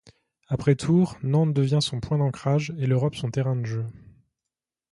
Après 0.47 0.73
Tours, 0.73 1.15
Nantes 1.21 1.53
devient 1.53 1.77
son 1.79 1.99
point 1.99 2.17
d'ancrage, 2.17 2.73
et 2.79 2.87
l'Europe 2.87 3.13
son 3.13 3.29
terrain 3.29 3.55
de 3.55 3.65
jeu. 3.65 3.85